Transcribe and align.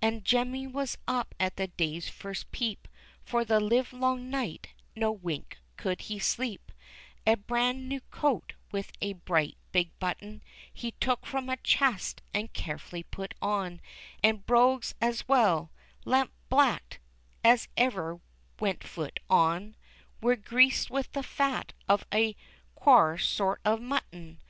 And 0.00 0.24
Jemmy 0.24 0.66
was 0.66 0.96
up 1.06 1.34
at 1.38 1.56
the 1.56 1.66
day's 1.66 2.08
first 2.08 2.50
peep 2.52 2.88
For 3.22 3.44
the 3.44 3.60
live 3.60 3.92
long 3.92 4.30
night, 4.30 4.68
no 4.96 5.12
wink 5.12 5.58
could 5.76 6.00
he 6.08 6.18
sleep; 6.18 6.72
A 7.26 7.34
bran 7.34 7.86
new 7.86 8.00
coat, 8.10 8.54
with 8.72 8.92
a 9.02 9.12
bright 9.12 9.58
big 9.72 9.90
button, 9.98 10.40
He 10.72 10.92
took 10.92 11.26
from 11.26 11.50
a 11.50 11.58
chest, 11.58 12.22
and 12.32 12.50
carefully 12.54 13.02
put 13.02 13.34
on 13.42 13.82
And 14.22 14.46
brogues 14.46 14.94
as 15.02 15.28
well 15.28 15.70
lampblacked 16.06 16.98
as 17.44 17.68
ever 17.76 18.20
went 18.58 18.82
foot 18.82 19.20
on 19.28 19.76
Were 20.22 20.36
greased 20.36 20.88
with 20.90 21.12
the 21.12 21.22
fat 21.22 21.74
of 21.86 22.06
a 22.10 22.36
quare 22.74 23.18
sort 23.18 23.60
of 23.66 23.82
mutton! 23.82 24.40